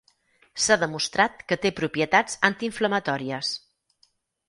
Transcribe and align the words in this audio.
S'ha 0.63 0.77
demostrat 0.83 1.45
que 1.53 1.59
té 1.67 1.73
propietats 1.81 2.41
antiinflamatòries. 2.53 3.57